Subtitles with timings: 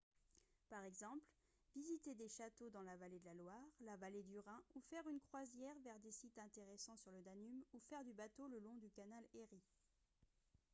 [0.71, 1.23] par exemple
[1.75, 5.07] visiter des châteaux dans la vallée de la loire la vallée du rhin ou faire
[5.07, 8.73] une croisière vers des sites intéressants sur le danube ou faire du bateau le long
[8.77, 9.61] du canal erie